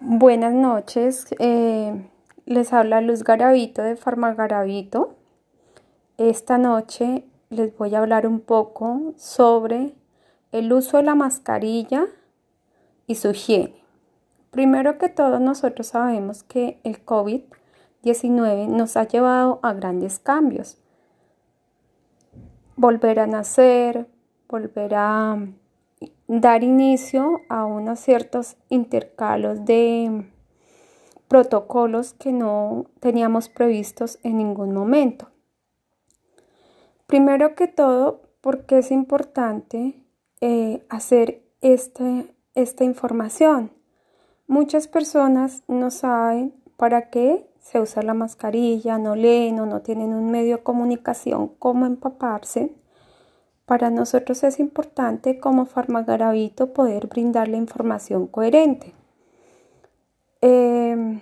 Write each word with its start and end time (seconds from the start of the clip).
Buenas 0.00 0.54
noches, 0.54 1.26
eh, 1.40 2.08
les 2.46 2.72
habla 2.72 3.00
Luz 3.00 3.24
Garavito 3.24 3.82
de 3.82 3.96
Farmagarabito. 3.96 5.16
Esta 6.18 6.56
noche 6.56 7.24
les 7.50 7.76
voy 7.76 7.96
a 7.96 7.98
hablar 7.98 8.24
un 8.24 8.38
poco 8.38 9.14
sobre 9.16 9.96
el 10.52 10.72
uso 10.72 10.98
de 10.98 11.02
la 11.02 11.16
mascarilla 11.16 12.06
y 13.08 13.16
su 13.16 13.30
higiene. 13.30 13.74
Primero 14.52 14.98
que 14.98 15.08
todo, 15.08 15.40
nosotros 15.40 15.88
sabemos 15.88 16.44
que 16.44 16.78
el 16.84 17.04
COVID-19 17.04 18.68
nos 18.68 18.96
ha 18.96 19.02
llevado 19.02 19.58
a 19.64 19.72
grandes 19.72 20.20
cambios. 20.20 20.78
Volver 22.76 23.18
a 23.18 23.26
nacer, 23.26 24.06
volver 24.48 24.94
a 24.94 25.38
dar 26.28 26.62
inicio 26.62 27.40
a 27.48 27.64
unos 27.64 27.98
ciertos 28.00 28.56
intercalos 28.68 29.64
de 29.64 30.30
protocolos 31.26 32.12
que 32.12 32.32
no 32.32 32.86
teníamos 33.00 33.48
previstos 33.48 34.18
en 34.22 34.38
ningún 34.38 34.72
momento. 34.72 35.28
Primero 37.06 37.54
que 37.54 37.66
todo, 37.66 38.22
porque 38.42 38.78
es 38.78 38.90
importante 38.90 40.04
eh, 40.40 40.84
hacer 40.90 41.42
este, 41.62 42.34
esta 42.54 42.84
información. 42.84 43.72
Muchas 44.46 44.86
personas 44.86 45.64
no 45.66 45.90
saben 45.90 46.54
para 46.76 47.08
qué 47.10 47.50
se 47.60 47.80
usa 47.80 48.02
la 48.02 48.14
mascarilla, 48.14 48.98
no 48.98 49.16
leen 49.16 49.60
o 49.60 49.66
no 49.66 49.80
tienen 49.80 50.12
un 50.12 50.30
medio 50.30 50.58
de 50.58 50.62
comunicación 50.62 51.48
cómo 51.58 51.86
empaparse 51.86 52.74
para 53.68 53.90
nosotros 53.90 54.44
es 54.44 54.60
importante 54.60 55.38
como 55.38 55.66
farmagarabito 55.66 56.72
poder 56.72 57.06
brindar 57.06 57.48
la 57.48 57.58
información 57.58 58.26
coherente. 58.26 58.94
Em, 60.40 61.20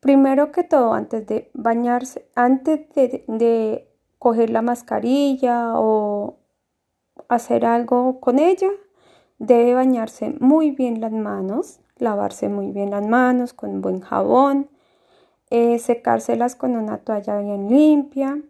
primero 0.00 0.52
que 0.52 0.64
todo, 0.64 0.94
antes 0.94 1.26
de 1.26 1.50
bañarse, 1.52 2.26
antes 2.34 2.88
de, 2.94 3.84
coger 4.18 4.50
la 4.50 4.62
mascarilla 4.62 5.74
o 5.78 6.38
hacer 7.28 7.66
algo 7.66 8.20
con 8.20 8.38
ella, 8.38 8.70
debe 9.38 9.74
bañarse 9.74 10.34
muy 10.40 10.70
bien 10.70 11.00
las 11.00 11.12
manos, 11.12 11.78
lavarse 11.98 12.48
muy 12.48 12.72
bien 12.72 12.90
las 12.90 13.06
manos 13.06 13.52
con 13.52 13.82
buen 13.82 14.00
jabón, 14.00 14.70
eh, 15.50 15.78
secárselas 15.78 16.56
con 16.56 16.74
una 16.74 16.98
toalla 16.98 17.38
bien 17.38 17.68
limpia. 17.68 18.40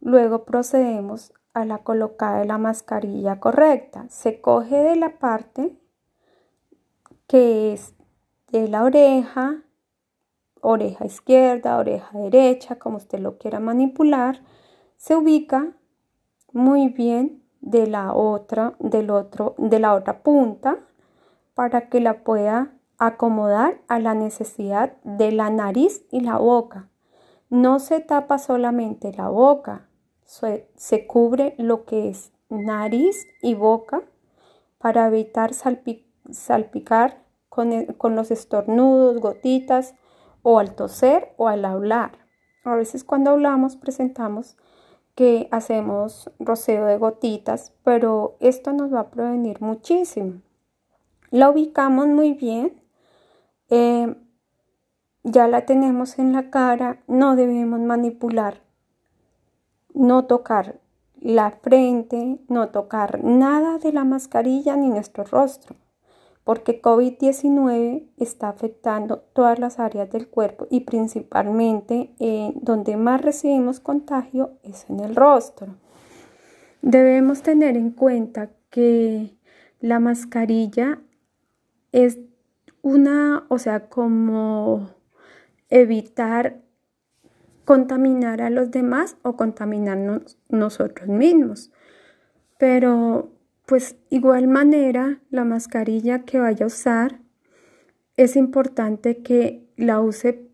Luego 0.00 0.44
procedemos 0.44 1.32
a 1.54 1.64
la 1.64 1.78
colocada 1.78 2.38
de 2.38 2.46
la 2.46 2.58
mascarilla 2.58 3.40
correcta. 3.40 4.06
Se 4.08 4.40
coge 4.40 4.76
de 4.76 4.96
la 4.96 5.18
parte 5.18 5.76
que 7.26 7.72
es 7.72 7.94
de 8.50 8.68
la 8.68 8.84
oreja, 8.84 9.62
oreja 10.60 11.06
izquierda, 11.06 11.78
oreja 11.78 12.18
derecha, 12.18 12.76
como 12.76 12.98
usted 12.98 13.18
lo 13.18 13.38
quiera 13.38 13.60
manipular, 13.60 14.42
se 14.96 15.16
ubica 15.16 15.72
muy 16.52 16.88
bien 16.88 17.42
de 17.60 17.86
la 17.86 18.12
otra, 18.12 18.74
del 18.78 19.10
otro, 19.10 19.54
de 19.58 19.78
la 19.78 19.94
otra 19.94 20.22
punta 20.22 20.78
para 21.54 21.88
que 21.88 22.00
la 22.00 22.22
pueda 22.22 22.72
acomodar 22.98 23.80
a 23.88 23.98
la 23.98 24.14
necesidad 24.14 24.94
de 25.02 25.32
la 25.32 25.50
nariz 25.50 26.04
y 26.10 26.20
la 26.20 26.36
boca. 26.38 26.88
No 27.50 27.80
se 27.80 28.00
tapa 28.00 28.38
solamente 28.38 29.12
la 29.12 29.28
boca, 29.28 29.88
se, 30.76 31.06
cubre 31.06 31.54
lo 31.58 31.84
que 31.84 32.08
es 32.08 32.32
nariz 32.48 33.26
y 33.42 33.54
boca 33.54 34.02
para 34.78 35.06
evitar 35.06 35.52
salpicar 35.52 37.22
con, 37.50 37.84
con, 37.98 38.16
los 38.16 38.30
estornudos, 38.30 39.20
gotitas 39.20 39.94
o 40.40 40.58
al 40.58 40.74
toser 40.74 41.34
o 41.36 41.48
al 41.48 41.66
hablar. 41.66 42.12
A 42.64 42.74
veces 42.76 43.04
cuando 43.04 43.30
hablamos 43.30 43.76
presentamos 43.76 44.56
que 45.14 45.48
hacemos 45.50 46.30
roceo 46.38 46.86
de 46.86 46.96
gotitas, 46.96 47.74
pero 47.84 48.36
esto 48.40 48.72
nos 48.72 48.92
va 48.92 49.00
a 49.00 49.10
prevenir 49.10 49.60
muchísimo. 49.60 50.40
La 51.30 51.50
ubicamos 51.50 52.06
muy 52.06 52.32
bien. 52.32 52.82
Eh, 53.68 54.16
ya 55.24 55.46
la 55.46 55.66
tenemos 55.66 56.18
en 56.18 56.32
la 56.32 56.50
cara, 56.50 57.02
no 57.06 57.36
debemos 57.36 57.80
manipular 57.80 58.71
no 59.94 60.24
tocar 60.24 60.80
la 61.20 61.50
frente, 61.50 62.38
no 62.48 62.70
tocar 62.70 63.22
nada 63.22 63.78
de 63.78 63.92
la 63.92 64.04
mascarilla 64.04 64.76
ni 64.76 64.88
nuestro 64.88 65.24
rostro, 65.24 65.76
porque 66.44 66.82
COVID-19 66.82 68.08
está 68.16 68.48
afectando 68.48 69.18
todas 69.32 69.58
las 69.58 69.78
áreas 69.78 70.10
del 70.10 70.28
cuerpo 70.28 70.66
y 70.70 70.80
principalmente 70.80 72.12
eh, 72.18 72.52
donde 72.56 72.96
más 72.96 73.22
recibimos 73.22 73.78
contagio 73.78 74.58
es 74.64 74.86
en 74.90 75.00
el 75.00 75.14
rostro. 75.14 75.76
Debemos 76.82 77.42
tener 77.42 77.76
en 77.76 77.90
cuenta 77.92 78.50
que 78.70 79.36
la 79.78 80.00
mascarilla 80.00 81.00
es 81.92 82.18
una, 82.82 83.46
o 83.48 83.58
sea, 83.58 83.88
como 83.88 84.90
evitar 85.68 86.60
contaminar 87.64 88.42
a 88.42 88.50
los 88.50 88.70
demás 88.70 89.16
o 89.22 89.36
contaminarnos 89.36 90.38
nosotros 90.48 91.08
mismos. 91.08 91.70
Pero 92.58 93.32
pues 93.66 93.96
igual 94.10 94.48
manera 94.48 95.20
la 95.30 95.44
mascarilla 95.44 96.24
que 96.24 96.38
vaya 96.38 96.64
a 96.64 96.66
usar 96.66 97.20
es 98.16 98.36
importante 98.36 99.22
que 99.22 99.66
la 99.76 100.00
use 100.00 100.48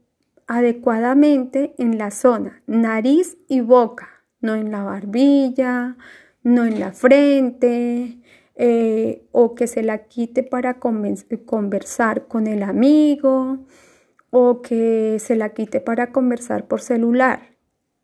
adecuadamente 0.46 1.74
en 1.78 1.98
la 1.98 2.10
zona 2.10 2.62
nariz 2.66 3.36
y 3.48 3.60
boca, 3.60 4.08
no 4.40 4.54
en 4.54 4.70
la 4.70 4.82
barbilla, 4.82 5.96
no 6.42 6.64
en 6.64 6.80
la 6.80 6.92
frente, 6.92 8.18
eh, 8.54 9.24
o 9.32 9.54
que 9.54 9.66
se 9.66 9.82
la 9.82 10.04
quite 10.04 10.42
para 10.42 10.78
conversar 10.80 12.26
con 12.26 12.46
el 12.46 12.62
amigo, 12.62 13.66
o 14.30 14.62
que 14.62 15.18
se 15.20 15.36
la 15.36 15.50
quite 15.50 15.80
para 15.80 16.12
conversar 16.12 16.66
por 16.66 16.80
celular. 16.80 17.56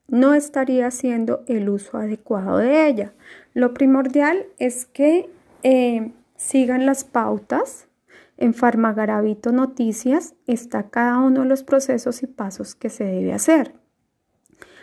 No 0.09 0.35
estaría 0.35 0.87
haciendo 0.87 1.45
el 1.47 1.69
uso 1.69 1.99
adecuado 1.99 2.59
de 2.59 2.87
ella. 2.87 3.13
Lo 3.55 3.75
primordial 3.75 4.47
es 4.59 4.87
que 4.87 5.31
eh, 5.63 6.13
sigan 6.37 6.87
las 6.87 7.05
pautas. 7.05 7.89
En 8.37 8.53
Farmagarabito 8.53 9.53
Noticias 9.53 10.35
está 10.47 10.91
cada 10.91 11.19
uno 11.19 11.43
de 11.43 11.47
los 11.47 11.63
procesos 11.63 12.23
y 12.23 12.27
pasos 12.27 12.75
que 12.75 12.91
se 12.91 13.05
debe 13.05 13.33
hacer. 13.33 13.75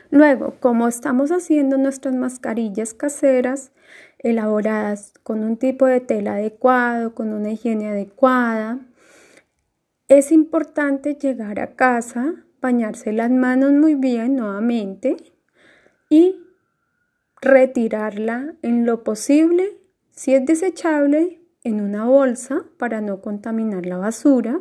Luego, 0.09 0.55
como 0.59 0.87
estamos 0.87 1.31
haciendo 1.31 1.77
nuestras 1.77 2.15
mascarillas 2.15 2.93
caseras, 2.93 3.71
elaboradas 4.19 5.13
con 5.23 5.43
un 5.43 5.57
tipo 5.57 5.85
de 5.85 5.99
tela 5.99 6.33
adecuado, 6.33 7.15
con 7.15 7.33
una 7.33 7.51
higiene 7.51 7.89
adecuada, 7.89 8.79
es 10.17 10.33
importante 10.33 11.15
llegar 11.15 11.61
a 11.61 11.75
casa, 11.77 12.43
bañarse 12.61 13.13
las 13.13 13.31
manos 13.31 13.71
muy 13.71 13.95
bien 13.95 14.35
nuevamente 14.35 15.15
y 16.09 16.35
retirarla 17.41 18.55
en 18.61 18.85
lo 18.85 19.05
posible, 19.05 19.77
si 20.11 20.33
es 20.33 20.45
desechable, 20.45 21.39
en 21.63 21.79
una 21.79 22.03
bolsa 22.03 22.65
para 22.77 22.99
no 22.99 23.21
contaminar 23.21 23.85
la 23.85 23.95
basura 23.95 24.59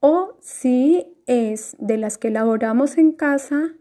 o 0.00 0.36
si 0.40 1.14
es 1.26 1.76
de 1.78 1.96
las 1.96 2.18
que 2.18 2.28
elaboramos 2.28 2.98
en 2.98 3.12
casa, 3.12 3.74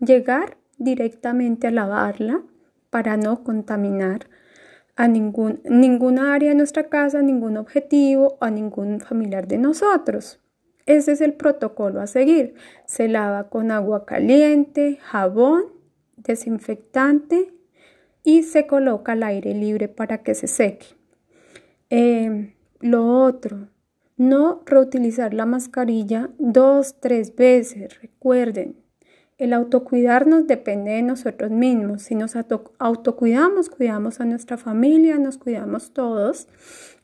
llegar 0.00 0.58
directamente 0.76 1.68
a 1.68 1.70
lavarla 1.70 2.42
para 2.90 3.16
no 3.16 3.42
contaminar 3.42 4.28
a 4.96 5.08
ningún, 5.08 5.62
ninguna 5.64 6.34
área 6.34 6.50
de 6.50 6.56
nuestra 6.56 6.90
casa, 6.90 7.22
ningún 7.22 7.56
objetivo 7.56 8.36
o 8.38 8.44
a 8.44 8.50
ningún 8.50 9.00
familiar 9.00 9.48
de 9.48 9.56
nosotros. 9.56 10.40
Ese 10.86 11.12
es 11.12 11.20
el 11.20 11.34
protocolo 11.34 12.00
a 12.00 12.06
seguir. 12.06 12.54
Se 12.86 13.08
lava 13.08 13.48
con 13.48 13.70
agua 13.70 14.04
caliente, 14.04 14.98
jabón, 15.02 15.64
desinfectante 16.16 17.52
y 18.24 18.42
se 18.42 18.66
coloca 18.66 19.12
al 19.12 19.22
aire 19.22 19.54
libre 19.54 19.88
para 19.88 20.18
que 20.18 20.34
se 20.34 20.46
seque. 20.46 20.86
Em, 21.90 22.54
lo 22.80 23.22
otro, 23.22 23.68
no 24.16 24.62
reutilizar 24.66 25.34
la 25.34 25.46
mascarilla 25.46 26.30
dos, 26.38 27.00
tres 27.00 27.34
veces. 27.34 28.00
Recuerden, 28.00 28.76
el 29.38 29.52
autocuidarnos 29.52 30.46
depende 30.46 30.92
de 30.92 31.02
nosotros 31.02 31.50
mismos. 31.50 32.02
Si 32.02 32.14
nos 32.14 32.36
autocuidamos, 32.78 33.70
cuidamos 33.70 34.20
a 34.20 34.24
nuestra 34.24 34.56
familia, 34.56 35.18
nos 35.18 35.38
cuidamos 35.38 35.92
todos 35.92 36.46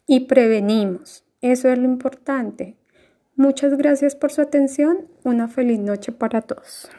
y 0.06 0.20
prevenimos. 0.20 1.24
Eso 1.40 1.68
es 1.68 1.78
lo 1.78 1.84
importante. 1.84 2.76
Muchas 3.38 3.76
gracias 3.76 4.16
por 4.16 4.32
su 4.32 4.40
atención. 4.40 5.06
Una 5.22 5.46
feliz 5.46 5.78
noche 5.78 6.10
para 6.10 6.42
todos. 6.42 6.90